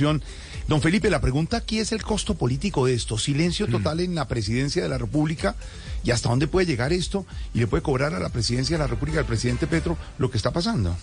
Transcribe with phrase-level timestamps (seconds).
[0.00, 0.22] corrupción.
[0.68, 3.18] Don Felipe, la pregunta aquí es el costo político de esto.
[3.18, 3.70] Silencio Mm.
[3.70, 5.56] total en la presidencia de la República.
[6.04, 7.26] ¿Y hasta dónde puede llegar esto?
[7.54, 10.36] Y le puede cobrar a la presidencia de la República, al presidente Petro, lo que
[10.38, 10.96] está pasando.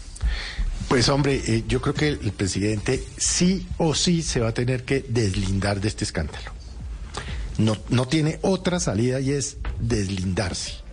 [0.88, 4.54] Pues hombre, eh, yo creo que el, el presidente sí o sí se va a
[4.54, 6.52] tener que deslindar de este escándalo.
[7.58, 10.87] No, no tiene otra salida y es deslindarse.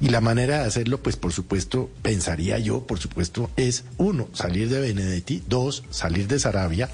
[0.00, 4.68] Y la manera de hacerlo, pues por supuesto, pensaría yo, por supuesto, es uno, salir
[4.68, 6.88] de Benedetti, dos, salir de Sarabia,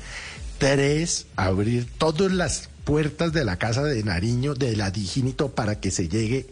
[0.59, 5.91] tres, abrir todas las puertas de la casa de Nariño, de la Digínito, para que
[5.91, 6.47] se llegue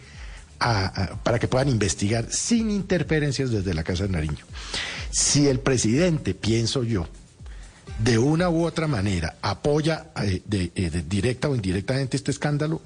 [0.60, 4.44] a, para que puedan investigar sin interferencias desde la casa de Nariño.
[5.10, 7.08] Si el presidente, pienso yo,
[7.98, 12.80] de una u otra manera apoya eh, de, eh, de directa o indirectamente este escándalo,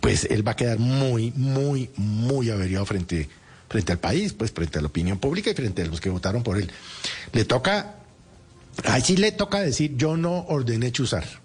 [0.00, 3.28] pues él va a quedar muy, muy, muy averiado frente,
[3.68, 6.42] frente al país, pues frente a la opinión pública y frente a los que votaron
[6.42, 6.70] por él.
[7.32, 7.96] Le toca,
[8.84, 11.41] ahí sí le toca decir, yo no ordené chuzar.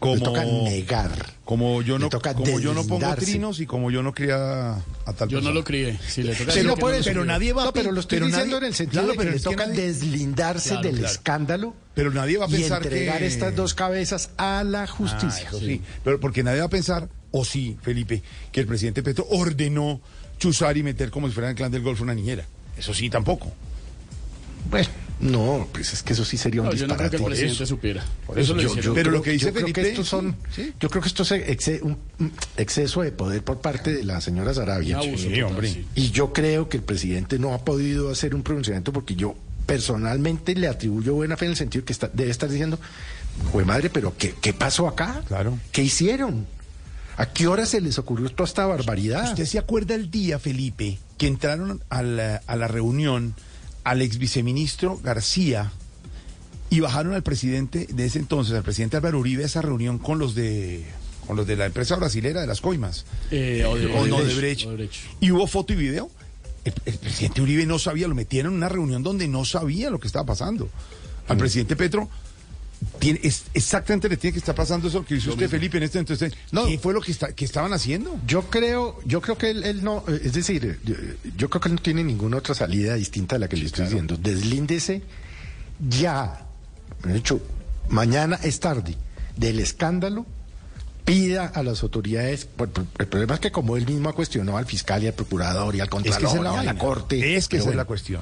[0.00, 1.34] Le toca negar.
[1.44, 5.12] Como yo no, toca como yo no pongo trinos y como yo no cría a
[5.16, 5.98] tal Yo no lo crié.
[6.06, 7.32] Si le toca Sí, decir no, que por eso, pero crié.
[7.32, 9.12] nadie va a No, pero pe- lo estoy pero diciendo nadie- en el sentido claro,
[9.12, 11.12] de que pero le toca nadie- deslindarse Claro, del claro.
[11.12, 13.26] escándalo Pero nadie va a y pensar entregar que...
[13.26, 15.50] estas dos cabezas a la justicia.
[15.58, 15.80] sí.
[16.04, 20.00] Pero porque nadie va a pensar, o sí, Felipe, que el presidente Petro ordenó
[20.38, 22.44] chuzar y meter como si fuera en el clan del Golfo una niñera.
[22.76, 23.50] Eso sí, tampoco.
[24.70, 24.88] Bueno,
[25.20, 27.10] no, pues es que eso sí sería un No, yo no creo disparate.
[27.10, 27.66] que el Por presidente eso.
[27.66, 28.04] supiera.
[28.26, 28.84] Por eso eso lo yo- hicieron.
[28.84, 31.02] yo- Pero creo- lo que dice yo creo Felipe, que estos son, sí, yo creo
[31.02, 34.98] que esto es un un exceso de poder por parte de la señora Sarabia.
[34.98, 35.72] Abuso Sí, hombre.
[35.72, 35.86] sí.
[35.94, 39.34] Y yo creo que el presidente no ha podido hacer un pronunciamiento porque yo
[39.66, 42.78] personalmente le atribuyo buena fe en el sentido que está, debe estar diciendo,
[43.52, 45.22] jue madre, pero ¿qué, qué pasó acá?
[45.28, 45.58] Claro.
[45.72, 46.46] ¿Qué hicieron?
[47.16, 49.24] ¿A qué hora se les ocurrió toda esta barbaridad?
[49.30, 53.34] ¿Usted se acuerda el día, Felipe, que entraron a la, a la reunión
[53.88, 55.72] al ex viceministro García
[56.68, 60.18] y bajaron al presidente de ese entonces, al presidente Álvaro Uribe, a esa reunión con
[60.18, 60.84] los de
[61.26, 63.06] con los de la empresa brasilera de las coimas?
[63.30, 64.12] Eh, Odebrecht.
[64.12, 64.66] Odebrecht.
[64.66, 64.94] Odebrecht.
[65.20, 66.10] Y hubo foto y video.
[66.64, 70.00] El, el presidente Uribe no sabía, lo metieron en una reunión donde no sabía lo
[70.00, 70.68] que estaba pasando.
[71.26, 72.10] Al presidente Petro
[72.98, 75.98] tiene, es- exactamente le tiene que estar pasando eso que dice usted, Felipe, en este
[75.98, 76.32] entonces.
[76.52, 76.66] No.
[76.66, 78.18] ¿Qué fue lo que, está, que estaban haciendo?
[78.26, 80.94] Yo creo, yo creo que él, él no, eh, es decir, yo,
[81.36, 83.84] yo creo que él no tiene ninguna otra salida distinta a la que le estoy
[83.86, 84.16] diciendo.
[84.16, 85.02] Deslíndese
[85.88, 86.46] ya.
[87.04, 87.40] De hecho,
[87.88, 88.96] mañana es tarde
[89.36, 90.26] del escándalo.
[91.04, 92.48] Pida a las autoridades.
[92.98, 95.80] El problema es que como él mismo ha cuestionado al fiscal y al procurador y
[95.80, 97.36] al Es que contralor es la, y a la corte.
[97.36, 98.20] Es que esa es la bueno, cuestión.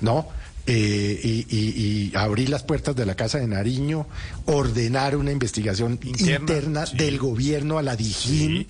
[0.00, 0.28] ¿no?
[0.66, 4.06] Eh, y, y- y abrir las puertas de la Casa de Nariño,
[4.46, 6.96] ordenar una investigación Interna, interna, sí.
[6.96, 8.68] del gobierno a la DIJÍN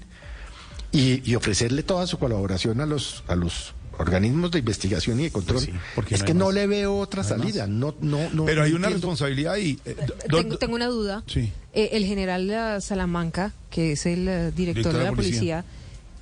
[0.90, 5.30] y, y ofrecerle toda su colaboración a los, a los organismos de investigación y de
[5.32, 5.60] control.
[5.60, 7.66] Sí, porque es no que no le veo otra salida.
[7.66, 9.08] No, no, no, Pero hay una entiendo.
[9.08, 9.78] responsabilidad ahí.
[9.84, 9.94] eh,
[10.30, 11.22] do- Tengo, tengo una duda.
[11.26, 11.52] Sí.
[11.74, 15.66] Eh, el general eh, Salamanca, que es el eh, director de la policía,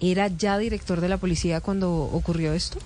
[0.00, 2.78] ¿era ya director de la policía cuando ocurrió esto?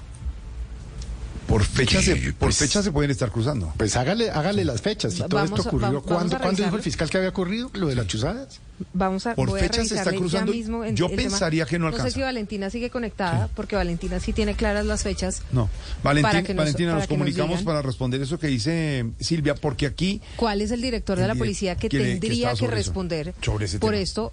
[1.55, 3.73] Por fecha se, Pues- fecha se pueden estar cruzando.
[3.77, 5.15] Pues hágale, hágale las fechas.
[5.17, 5.87] Y Va- todo vamos esto ocurrió.
[5.87, 7.71] va- vamos ¿Cuándo, a ¿cuándo dijo el fiscal que había ocurrido?
[7.75, 8.59] Lo de las chuzadas.
[8.93, 10.51] Vamos a, Por voy a fecha se está cruzando.
[10.51, 11.23] Mismo en- Yo tema.
[11.23, 12.15] pensaría que no No sé alcanza.
[12.17, 15.43] si Valentina sigue conectada, porque Valentina sí tiene claras las fechas.
[15.53, 15.71] No.
[16.03, 19.11] Valentín- Para que nos- Valentina, para nos que comunicamos para responder eso que dice eh,
[19.21, 22.49] Silvia, porque aquí ¿Cuál es el director de la policía que que le- que tendría
[22.49, 24.03] que, eso, responder sobre ese por tema.
[24.03, 24.33] esto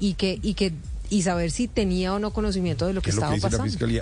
[0.00, 0.72] y que y que
[1.10, 3.36] y saber si tenía o no conocimiento de lo que ¿qué es lo estaba que
[3.36, 3.70] dice la pasando?
[3.70, 4.00] fiscalía?